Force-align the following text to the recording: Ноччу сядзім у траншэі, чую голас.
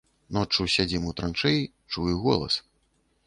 Ноччу 0.37 0.65
сядзім 0.75 1.03
у 1.09 1.11
траншэі, 1.19 1.61
чую 1.91 2.15
голас. 2.23 2.57